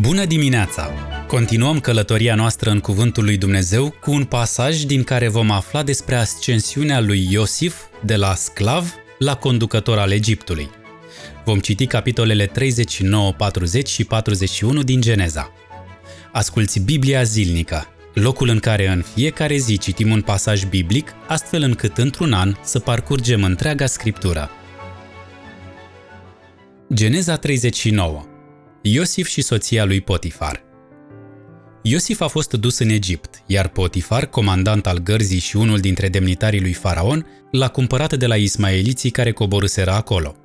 [0.00, 0.90] Bună dimineața!
[1.26, 6.14] Continuăm călătoria noastră în Cuvântul lui Dumnezeu cu un pasaj din care vom afla despre
[6.14, 10.70] ascensiunea lui Iosif de la sclav la conducător al Egiptului.
[11.44, 15.52] Vom citi capitolele 39, 40 și 41 din Geneza.
[16.32, 21.98] Asculți Biblia zilnică, locul în care în fiecare zi citim un pasaj biblic, astfel încât
[21.98, 24.50] într-un an să parcurgem întreaga scriptură.
[26.94, 28.24] Geneza 39
[28.86, 30.62] Iosif și soția lui Potifar
[31.82, 36.60] Iosif a fost dus în Egipt, iar Potifar, comandant al gărzii și unul dintre demnitarii
[36.60, 40.36] lui Faraon, l-a cumpărat de la ismaeliții care coborâseră acolo.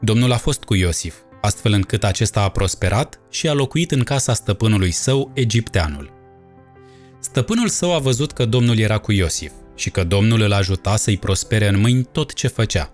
[0.00, 4.34] Domnul a fost cu Iosif, astfel încât acesta a prosperat și a locuit în casa
[4.34, 6.12] stăpânului său, egipteanul.
[7.20, 11.18] Stăpânul său a văzut că Domnul era cu Iosif și că Domnul îl ajuta să-i
[11.18, 12.92] prospere în mâini tot ce făcea.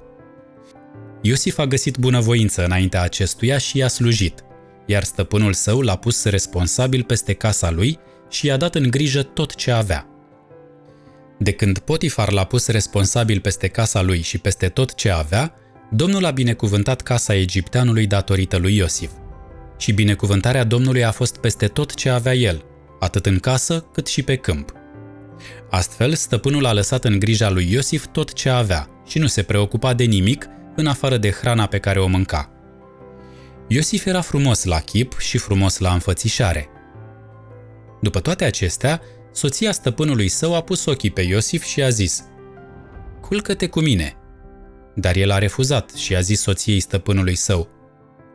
[1.22, 4.42] Iosif a găsit bunăvoință înaintea acestuia și i-a slujit,
[4.90, 7.98] iar stăpânul său l-a pus responsabil peste casa lui
[8.30, 10.06] și i-a dat în grijă tot ce avea.
[11.38, 15.54] De când Potifar l-a pus responsabil peste casa lui și peste tot ce avea,
[15.90, 19.10] Domnul a binecuvântat casa egipteanului datorită lui Iosif.
[19.78, 22.64] Și binecuvântarea Domnului a fost peste tot ce avea el,
[22.98, 24.72] atât în casă cât și pe câmp.
[25.70, 29.94] Astfel, stăpânul a lăsat în grija lui Iosif tot ce avea și nu se preocupa
[29.94, 32.57] de nimic în afară de hrana pe care o mânca.
[33.70, 36.68] Iosif era frumos la chip și frumos la înfățișare.
[38.00, 39.00] După toate acestea,
[39.32, 42.24] soția stăpânului său a pus ochii pe Iosif și a zis
[43.20, 44.16] Culcă-te cu mine.
[44.94, 47.68] Dar el a refuzat și a zis soției stăpânului său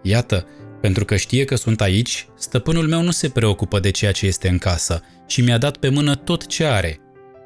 [0.04, 0.48] Iată,
[0.82, 4.48] pentru că știe că sunt aici, stăpânul meu nu se preocupă de ceea ce este
[4.48, 7.00] în casă și mi-a dat pe mână tot ce are.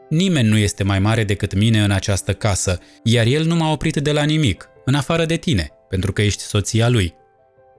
[0.10, 3.96] Nimeni nu este mai mare decât mine în această casă, iar el nu m-a oprit
[3.96, 7.14] de la nimic, în afară de tine, pentru că ești soția lui.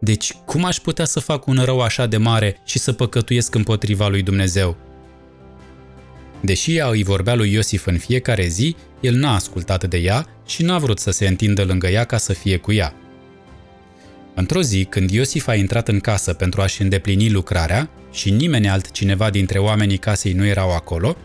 [0.00, 4.08] Deci, cum aș putea să fac un rău așa de mare și să păcătuiesc împotriva
[4.08, 4.76] lui Dumnezeu?
[6.40, 10.62] Deși ea îi vorbea lui Iosif în fiecare zi, el n-a ascultat de ea și
[10.62, 12.94] n-a vrut să se întindă lângă ea ca să fie cu ea.
[14.34, 19.30] Într-o zi, când Iosif a intrat în casă pentru a-și îndeplini lucrarea și nimeni altcineva
[19.30, 21.16] dintre oamenii casei nu erau acolo,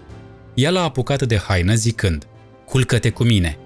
[0.54, 2.28] ea l-a apucat de haină zicând,
[2.66, 3.58] Culcă-te cu mine!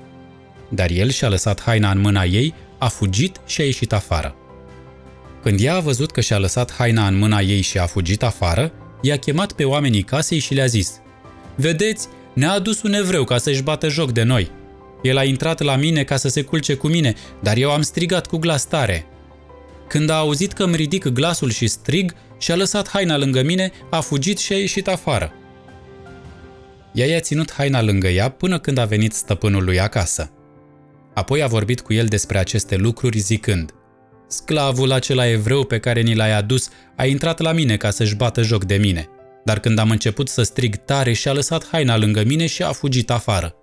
[0.69, 4.35] Dar el și-a lăsat haina în mâna ei, a fugit și a ieșit afară.
[5.47, 8.71] Când ea a văzut că și-a lăsat haina în mâna ei și a fugit afară,
[9.01, 10.99] i-a chemat pe oamenii casei și le-a zis
[11.55, 14.51] Vedeți, ne-a adus un evreu ca să-și bată joc de noi.
[15.01, 18.27] El a intrat la mine ca să se culce cu mine, dar eu am strigat
[18.27, 19.05] cu glas tare.
[19.87, 23.99] Când a auzit că îmi ridic glasul și strig, și-a lăsat haina lângă mine, a
[23.99, 25.33] fugit și a ieșit afară.
[26.93, 30.31] Ea i-a ținut haina lângă ea până când a venit stăpânul lui acasă.
[31.13, 33.71] Apoi a vorbit cu el despre aceste lucruri zicând
[34.27, 38.41] Sclavul acela evreu pe care ni l-ai adus a intrat la mine ca să-și bată
[38.41, 39.09] joc de mine,
[39.43, 43.09] dar când am început să strig tare și-a lăsat haina lângă mine și a fugit
[43.09, 43.55] afară.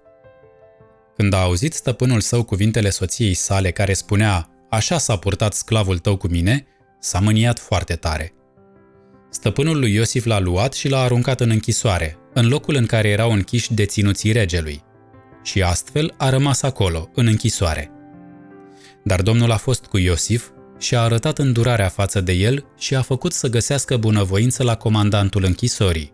[1.17, 6.17] Când a auzit stăpânul său cuvintele soției sale care spunea Așa s-a purtat sclavul tău
[6.17, 6.67] cu mine,
[7.01, 8.33] s-a mâniat foarte tare.
[9.31, 13.33] Stăpânul lui Iosif l-a luat și l-a aruncat în închisoare, în locul în care erau
[13.33, 14.83] închiși deținuții regelui.
[15.43, 17.91] Și astfel a rămas acolo, în închisoare.
[19.05, 20.49] Dar Domnul a fost cu Iosif
[20.84, 25.45] și a arătat îndurarea față de el și a făcut să găsească bunăvoință la comandantul
[25.45, 26.12] închisorii.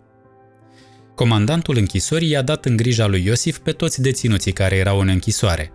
[1.15, 5.73] Comandantul închisorii i-a dat în grija lui Iosif pe toți deținuții care erau în închisoare.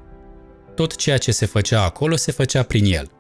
[0.76, 3.12] Tot ceea ce se făcea acolo se făcea prin el.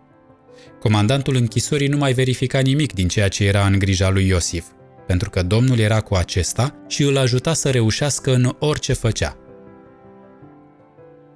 [0.79, 4.65] Comandantul închisorii nu mai verifica nimic din ceea ce era în grija lui Iosif,
[5.07, 9.37] pentru că Domnul era cu acesta și îl ajuta să reușească în orice făcea.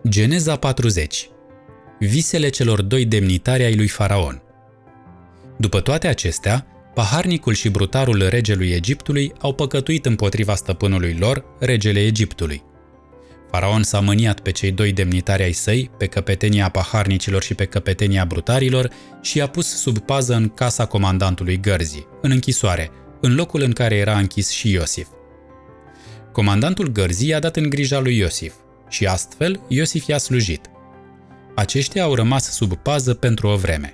[0.07, 1.29] Geneza 40
[1.99, 4.41] visele celor doi demnitari ai lui Faraon.
[5.57, 12.63] După toate acestea, paharnicul și brutarul regelui Egiptului au păcătuit împotriva stăpânului lor, regele Egiptului.
[13.51, 18.25] Faraon s-a mâniat pe cei doi demnitari ai săi, pe căpetenia paharnicilor și pe căpetenia
[18.25, 18.89] brutarilor
[19.21, 22.91] și i-a pus sub pază în casa comandantului gărzii, în închisoare,
[23.21, 25.07] în locul în care era închis și Iosif.
[26.31, 28.53] Comandantul gărzii i-a dat în grija lui Iosif
[28.89, 30.62] și astfel Iosif i-a slujit–
[31.56, 33.94] aceștia au rămas sub pază pentru o vreme.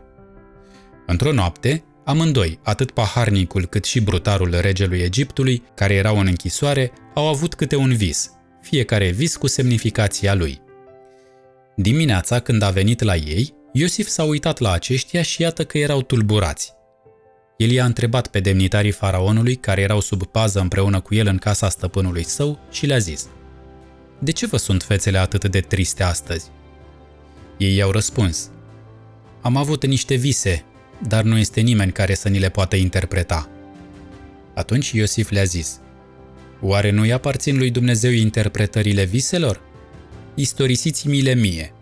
[1.06, 7.28] Într-o noapte, amândoi, atât paharnicul cât și brutarul regelui Egiptului, care erau în închisoare, au
[7.28, 8.32] avut câte un vis,
[8.62, 10.62] fiecare vis cu semnificația lui.
[11.76, 16.02] Dimineața, când a venit la ei, Iosif s-a uitat la aceștia și iată că erau
[16.02, 16.74] tulburați.
[17.58, 21.70] El i-a întrebat pe demnitarii faraonului, care erau sub pază împreună cu el în casa
[21.70, 23.28] stăpânului său, și le-a zis
[24.20, 26.52] De ce vă sunt fețele atât de triste astăzi?
[27.58, 28.50] Ei i-au răspuns,
[29.42, 30.66] Am avut niște vise,
[31.08, 33.50] dar nu este nimeni care să ni le poată interpreta.
[34.54, 35.80] Atunci Iosif le-a zis,
[36.62, 39.62] Oare nu-i aparțin lui Dumnezeu interpretările viselor?
[40.36, 41.74] Istorisiți-mi-le mie.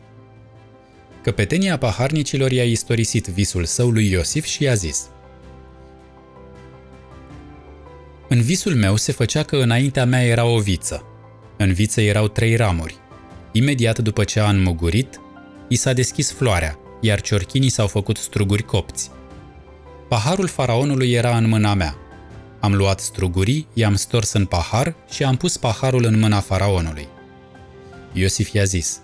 [1.21, 5.07] Căpetenia paharnicilor i-a istorisit visul său lui Iosif și i-a zis,
[8.27, 11.03] În visul meu se făcea că înaintea mea era o viță.
[11.57, 12.97] În viță erau trei ramuri.
[13.51, 15.19] Imediat după ce a înmugurit,
[15.73, 19.11] i s-a deschis floarea, iar ciorchinii s-au făcut struguri copți.
[20.09, 21.95] Paharul faraonului era în mâna mea.
[22.59, 27.07] Am luat strugurii, i-am stors în pahar și am pus paharul în mâna faraonului.
[28.11, 28.99] Iosif i-a zis,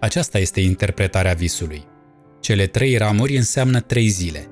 [0.00, 1.84] Aceasta este interpretarea visului.
[2.40, 4.48] Cele trei ramuri înseamnă trei zile.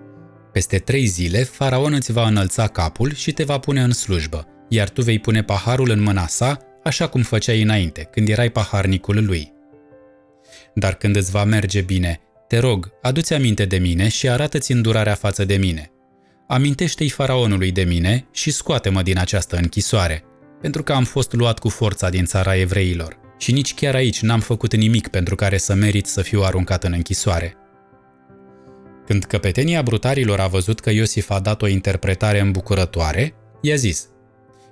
[0.53, 4.89] Peste trei zile, faraon îți va înălța capul și te va pune în slujbă, iar
[4.89, 9.53] tu vei pune paharul în mâna sa, așa cum făceai înainte, când erai paharnicul lui.
[10.75, 15.15] Dar când îți va merge bine, te rog, adu-ți aminte de mine și arată-ți îndurarea
[15.15, 15.91] față de mine.
[16.49, 20.25] Amintește-i faraonului de mine și scoate-mă din această închisoare,
[20.61, 23.21] pentru că am fost luat cu forța din țara evreilor.
[23.39, 26.93] Și nici chiar aici n-am făcut nimic pentru care să merit să fiu aruncat în
[26.93, 27.57] închisoare.
[29.07, 34.09] Când căpetenia brutarilor a văzut că Iosif a dat o interpretare îmbucurătoare, i-a zis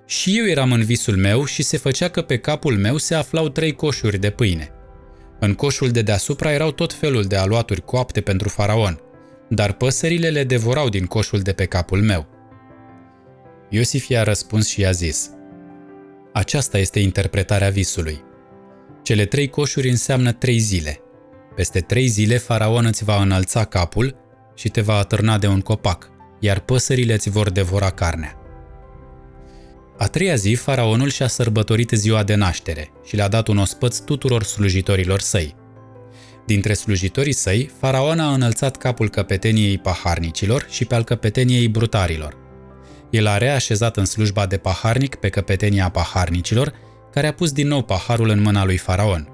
[0.07, 3.49] Și eu eram în visul meu și se făcea că pe capul meu se aflau
[3.49, 4.73] trei coșuri de pâine–
[5.41, 9.01] în coșul de deasupra erau tot felul de aluaturi coapte pentru faraon,
[9.49, 12.27] dar păsările le devorau din coșul de pe capul meu.
[13.69, 15.31] Iosif i-a răspuns și i-a zis,
[16.33, 18.23] Aceasta este interpretarea visului.
[19.03, 21.01] Cele trei coșuri înseamnă trei zile.
[21.55, 24.17] Peste trei zile faraon îți va înălța capul
[24.55, 26.11] și te va atârna de un copac,
[26.41, 28.40] iar păsările îți vor devora carnea.
[30.01, 34.43] A treia zi, faraonul și-a sărbătorit ziua de naștere și le-a dat un ospăț tuturor
[34.43, 35.55] slujitorilor săi.
[36.47, 42.37] Dintre slujitorii săi, faraon a înălțat capul căpeteniei paharnicilor și pe al căpeteniei brutarilor.
[43.11, 46.73] El a reașezat în slujba de paharnic pe căpetenia paharnicilor,
[47.13, 49.29] care a pus din nou paharul în mâna lui faraon.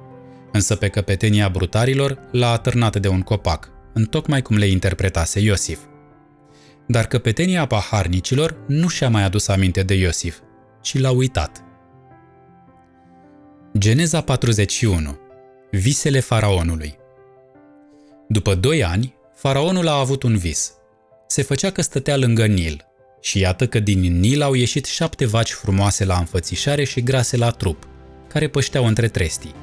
[0.53, 5.79] Însă pe căpetenia brutarilor l-a atârnat de un copac, întocmai cum le interpretase Iosif.
[6.87, 10.37] Dar căpetenia paharnicilor nu și-a mai adus aminte de Iosif
[10.87, 11.65] și l-a uitat.
[13.79, 15.19] Geneza 41.
[15.71, 16.97] Visele faraonului
[18.29, 20.73] După doi ani, faraonul a avut un vis.
[21.27, 22.85] Se făcea că stătea lângă Nil
[23.21, 27.51] și iată că din Nil au ieșit șapte vaci frumoase la înfățișare și grase la
[27.51, 27.89] trup,
[28.29, 29.55] care pășteau între trestii.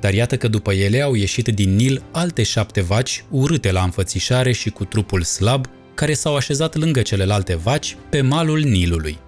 [0.00, 4.52] Dar iată că după ele au ieșit din Nil alte șapte vaci urâte la înfățișare
[4.52, 9.18] și cu trupul slab, care s-au așezat lângă celelalte vaci pe malul Nilului.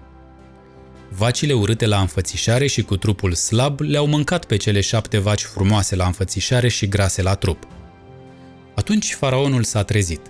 [1.17, 5.95] Vacile urâte la înfățișare și cu trupul slab le-au mâncat pe cele șapte vaci frumoase
[5.95, 7.67] la înfățișare și grase la trup.
[8.75, 10.21] Atunci faraonul s-a trezit.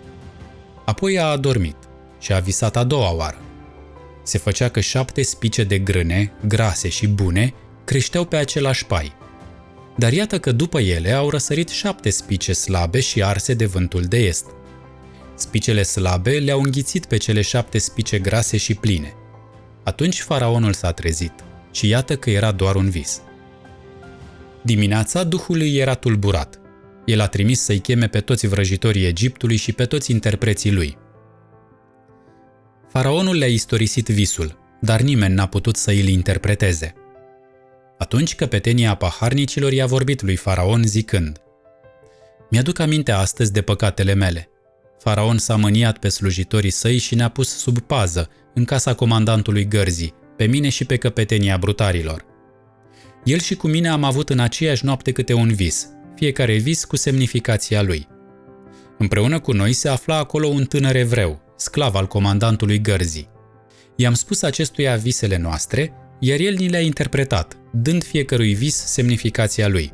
[0.85, 1.75] Apoi a adormit
[2.19, 3.41] și a visat a doua oară.
[4.23, 9.13] Se făcea că șapte spice de grâne, grase și bune, creșteau pe același pai.
[9.97, 14.17] Dar iată că după ele au răsărit șapte spice slabe și arse de vântul de
[14.17, 14.45] est.
[15.35, 19.15] Spicele slabe le-au înghițit pe cele șapte spice grase și pline.
[19.83, 21.33] Atunci faraonul s-a trezit
[21.71, 23.21] și iată că era doar un vis.
[24.61, 26.59] Dimineața Duhul îi era tulburat.
[27.05, 30.97] El a trimis să-i cheme pe toți vrăjitorii Egiptului și pe toți interpreții lui.
[32.89, 36.93] Faraonul le-a istorisit visul, dar nimeni n-a putut să îl interpreteze.
[37.97, 41.41] Atunci căpetenia paharnicilor i-a vorbit lui Faraon zicând
[42.49, 44.50] Mi-aduc aminte astăzi de păcatele mele.
[45.01, 50.13] Faraon s-a mâniat pe slujitorii săi și ne-a pus sub pază în casa comandantului gărzii,
[50.37, 52.25] pe mine și pe căpetenia brutarilor.
[53.23, 56.95] El și cu mine am avut în aceeași noapte câte un vis, fiecare vis cu
[56.95, 58.07] semnificația lui.
[58.97, 63.29] Împreună cu noi se afla acolo un tânăr evreu, sclav al comandantului gărzii.
[63.95, 69.93] I-am spus acestuia visele noastre, iar el ni le-a interpretat, dând fiecărui vis semnificația lui.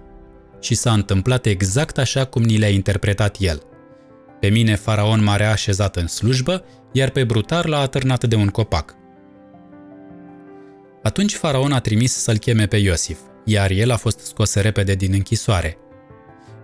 [0.61, 3.61] Și s-a întâmplat exact așa cum ni le-a interpretat el.
[4.39, 8.95] Pe mine faraon m-a reașezat în slujbă, iar pe brutar l-a atârnat de un copac.
[11.03, 15.13] Atunci faraon a trimis să-l cheme pe Iosif, iar el a fost scos repede din
[15.13, 15.77] închisoare.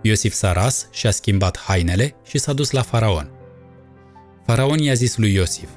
[0.02, 3.30] Iosif s-a ras și a schimbat hainele și s-a dus la faraon.
[4.46, 5.68] Faraon i-a zis lui Iosif,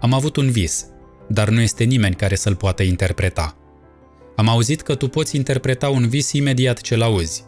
[0.00, 0.86] Am avut un vis,
[1.28, 3.56] dar nu este nimeni care să-l poată interpreta.
[4.36, 7.44] Am auzit că tu poți interpreta un vis imediat ce-l auzi.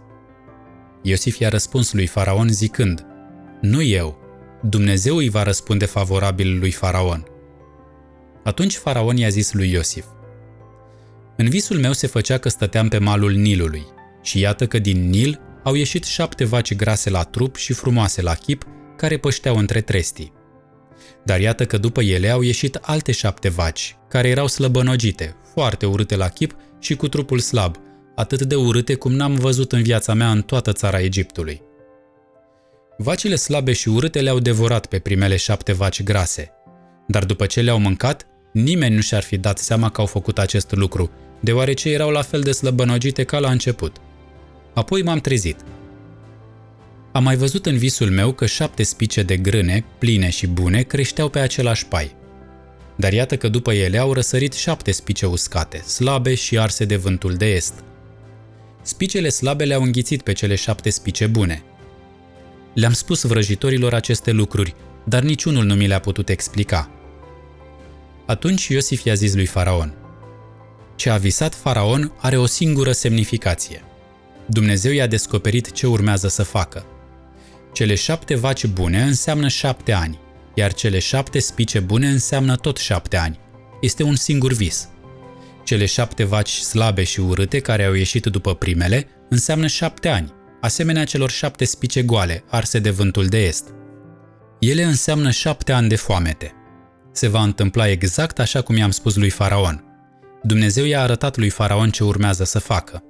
[1.03, 3.07] Iosif i-a răspuns lui Faraon zicând,
[3.69, 4.19] Nu eu,
[4.63, 7.27] Dumnezeu îi va răspunde favorabil lui Faraon.
[8.45, 10.05] Atunci Faraon i-a zis lui Iosif,
[11.37, 13.87] În visul meu se făcea că stăteam pe malul Nilului
[14.23, 18.35] și iată că din Nil au ieșit șapte vaci grase la trup și frumoase la
[18.35, 18.65] chip,
[18.97, 20.33] care pășteau între trestii.
[21.25, 26.17] Dar iată că după ele au ieșit alte șapte vaci, care erau slăbănogite, foarte urâte
[26.17, 27.77] la chip și cu trupul slab,
[28.15, 31.66] atât de urâte cum n-am văzut în viața mea în toată țara Egiptului.
[32.99, 36.51] Vacile slabe și urâte le-au devorat pe primele șapte vaci grase,
[37.07, 40.73] dar după ce le-au mâncat, nimeni nu și-ar fi dat seama că au făcut acest
[40.73, 41.11] lucru,
[41.41, 43.97] deoarece erau la fel de slăbănogite ca la început.
[44.75, 45.57] Apoi m-am trezit.
[47.13, 51.29] Am mai văzut în visul meu că șapte spice de grâne, pline și bune, creșteau
[51.29, 52.17] pe același pai.
[52.97, 57.35] Dar iată că după ele au răsărit șapte spice uscate, slabe și arse de vântul
[57.35, 57.75] de est.
[58.83, 61.63] Spicele slabe le-au înghițit pe cele șapte spice bune.
[62.77, 66.91] Le-am spus vrăjitorilor aceste lucruri, dar niciunul nu mi le-a putut explica.
[68.27, 69.95] Atunci Iosif i-a zis lui Faraon,
[70.97, 73.83] Ce a visat Faraon are o singură semnificație.
[74.47, 76.87] Dumnezeu i-a descoperit ce urmează să facă.
[77.73, 80.19] Cele șapte vaci bune înseamnă șapte ani,
[80.55, 83.39] iar cele șapte spice bune înseamnă tot șapte ani.
[83.81, 84.89] Este un singur vis.
[85.65, 91.05] Cele șapte vaci slabe și urâte care au ieșit după primele înseamnă șapte ani, asemenea
[91.05, 93.75] celor șapte spice goale, arse de vântul de est.
[94.59, 96.53] Ele înseamnă șapte ani de foamete.
[97.13, 99.85] Se va întâmpla exact așa cum i-am spus lui Faraon.
[100.43, 103.03] Dumnezeu i-a arătat lui Faraon ce urmează să facă.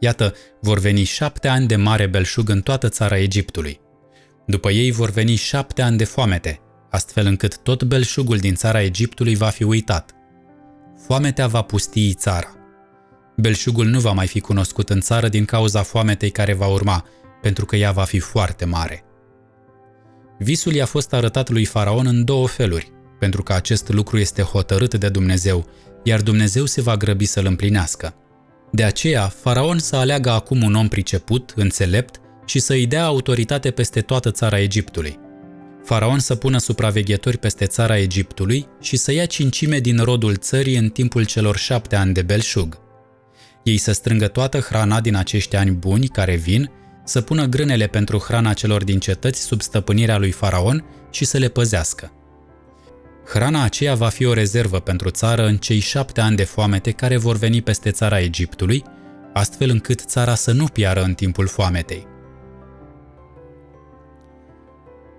[0.00, 3.80] Iată, vor veni șapte ani de mare belșug în toată țara Egiptului.
[4.46, 9.34] După ei vor veni șapte ani de foamete, astfel încât tot belșugul din țara Egiptului
[9.34, 10.10] va fi uitat.
[11.06, 12.63] Foametea va pustii țara.
[13.36, 17.04] Belșugul nu va mai fi cunoscut în țară din cauza foametei care va urma,
[17.42, 19.04] pentru că ea va fi foarte mare.
[20.38, 24.94] Visul i-a fost arătat lui Faraon în două feluri, pentru că acest lucru este hotărât
[24.94, 25.66] de Dumnezeu,
[26.02, 28.14] iar Dumnezeu se va grăbi să-l împlinească.
[28.72, 33.70] De aceea, Faraon să aleagă acum un om priceput, înțelept și să îi dea autoritate
[33.70, 35.18] peste toată țara Egiptului.
[35.84, 40.88] Faraon să pună supraveghetori peste țara Egiptului și să ia cincime din rodul țării în
[40.88, 42.83] timpul celor șapte ani de belșug.
[43.64, 46.70] Ei să strângă toată hrana din acești ani buni care vin,
[47.04, 51.48] să pună grânele pentru hrana celor din cetăți sub stăpânirea lui Faraon și să le
[51.48, 52.12] păzească.
[53.26, 57.16] Hrana aceea va fi o rezervă pentru țară în cei șapte ani de foamete care
[57.16, 58.84] vor veni peste țara Egiptului,
[59.32, 62.06] astfel încât țara să nu piară în timpul foametei.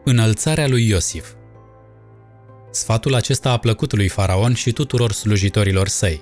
[0.03, 1.33] Înălțarea lui Iosif
[2.71, 6.21] Sfatul acesta a plăcut lui Faraon și tuturor slujitorilor săi.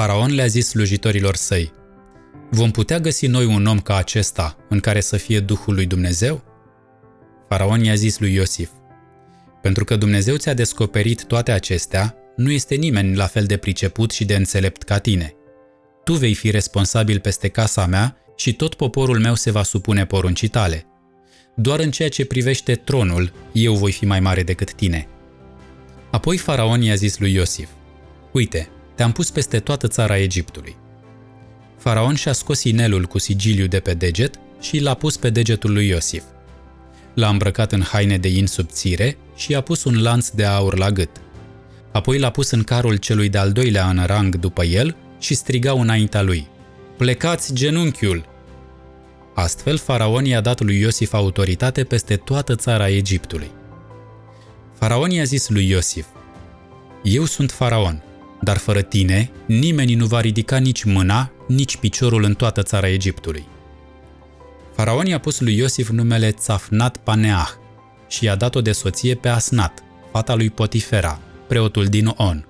[0.00, 1.72] Faraon le-a zis slujitorilor săi,
[2.50, 6.44] Vom putea găsi noi un om ca acesta în care să fie Duhul lui Dumnezeu?
[7.48, 8.70] Faraon i-a zis lui Iosif,
[9.62, 14.24] Pentru că Dumnezeu ți-a descoperit toate acestea, nu este nimeni la fel de priceput și
[14.24, 15.34] de înțelept ca tine.
[16.04, 20.48] Tu vei fi responsabil peste casa mea și tot poporul meu se va supune poruncii
[20.48, 20.86] tale.
[21.54, 25.08] Doar în ceea ce privește tronul, eu voi fi mai mare decât tine.
[26.10, 27.68] Apoi faraon i-a zis lui Iosif,
[28.32, 30.76] Uite, te-am pus peste toată țara Egiptului.
[31.76, 35.88] Faraon și-a scos inelul cu sigiliu de pe deget și l-a pus pe degetul lui
[35.88, 36.22] Iosif.
[37.14, 40.90] L-a îmbrăcat în haine de in subțire și i-a pus un lanț de aur la
[40.90, 41.10] gât.
[41.92, 46.22] Apoi l-a pus în carul celui de-al doilea în rang după el și striga înaintea
[46.22, 46.48] lui,
[46.96, 48.26] Plecați genunchiul!
[49.34, 53.50] Astfel, faraon i-a dat lui Iosif autoritate peste toată țara Egiptului.
[54.78, 56.06] Faraon i-a zis lui Iosif,
[57.02, 58.02] Eu sunt faraon,
[58.40, 63.46] dar fără tine nimeni nu va ridica nici mâna, nici piciorul în toată țara Egiptului.
[64.74, 67.48] Faraon i-a pus lui Iosif numele Țafnat Paneah
[68.08, 72.46] și i-a dat-o de soție pe Asnat, fata lui Potifera, preotul din On.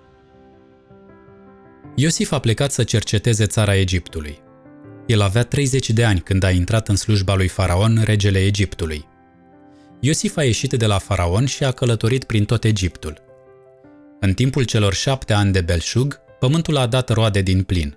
[1.95, 4.39] Iosif a plecat să cerceteze țara Egiptului.
[5.07, 9.05] El avea 30 de ani când a intrat în slujba lui Faraon, regele Egiptului.
[10.01, 13.28] Iosif a ieșit de la Faraon și a călătorit prin tot Egiptul.
[14.21, 17.97] În timpul celor șapte ani de belșug, pământul a dat roade din plin.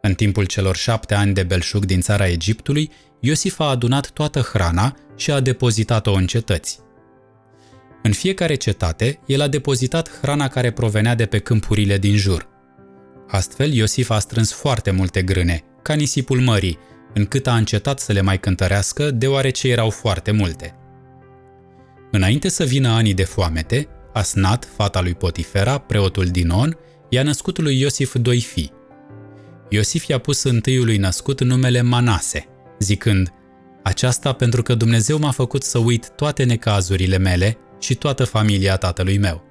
[0.00, 4.96] În timpul celor șapte ani de belșug din țara Egiptului, Iosif a adunat toată hrana
[5.16, 6.78] și a depozitat-o în cetăți.
[8.02, 12.48] În fiecare cetate, el a depozitat hrana care provenea de pe câmpurile din jur.
[13.28, 16.78] Astfel, Iosif a strâns foarte multe grâne, ca nisipul mării,
[17.14, 20.74] încât a încetat să le mai cântărească, deoarece erau foarte multe.
[22.10, 27.80] Înainte să vină anii de foamete, Asnat, fata lui Potifera, preotul Dinon, i-a născut lui
[27.80, 28.72] Iosif doi fii.
[29.68, 32.46] Iosif i-a pus întâiului născut numele Manase,
[32.78, 33.32] zicând,
[33.82, 39.18] Aceasta pentru că Dumnezeu m-a făcut să uit toate necazurile mele și toată familia tatălui
[39.18, 39.44] meu.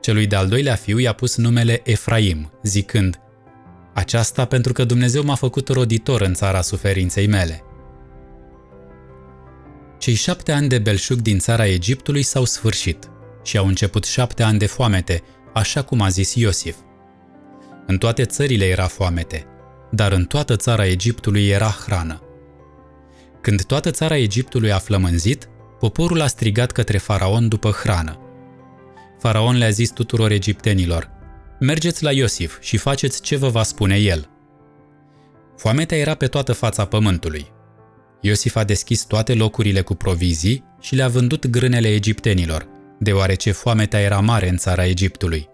[0.00, 3.20] Celui de-al doilea fiu i-a pus numele Efraim, zicând,
[3.94, 7.62] Aceasta pentru că Dumnezeu m-a făcut roditor în țara suferinței mele.
[9.98, 13.08] Cei șapte ani de belșug din țara Egiptului s-au sfârșit
[13.44, 15.22] și au început șapte ani de foamete,
[15.52, 16.76] așa cum a zis Iosif.
[17.86, 19.46] În toate țările era foamete,
[19.90, 22.22] dar în toată țara Egiptului era hrană.
[23.40, 25.48] Când toată țara Egiptului a flămânzit,
[25.78, 28.18] poporul a strigat către faraon după hrană.
[29.18, 31.10] Faraon le-a zis tuturor egiptenilor,
[31.60, 34.28] mergeți la Iosif și faceți ce vă va spune el.
[35.56, 37.46] Foametea era pe toată fața pământului.
[38.20, 42.66] Iosif a deschis toate locurile cu provizii și le-a vândut grânele egiptenilor,
[42.98, 45.48] deoarece foametea era mare în țara Egiptului.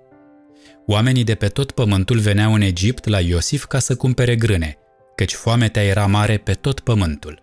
[0.87, 4.77] Oamenii de pe tot pământul veneau în Egipt la Iosif ca să cumpere grâne,
[5.15, 7.43] căci foametea era mare pe tot pământul.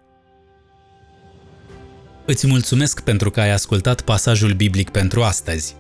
[2.26, 5.76] Îți mulțumesc pentru că ai ascultat pasajul biblic pentru astăzi.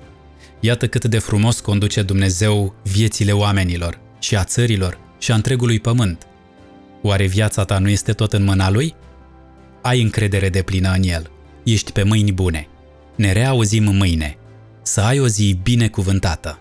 [0.59, 6.27] Iată cât de frumos conduce Dumnezeu viețile oamenilor și a țărilor și a întregului pământ.
[7.01, 8.95] Oare viața ta nu este tot în mâna Lui?
[9.81, 11.31] Ai încredere de plină în El.
[11.63, 12.67] Ești pe mâini bune.
[13.17, 14.37] Ne reauzim mâine.
[14.81, 16.59] Să ai o zi binecuvântată!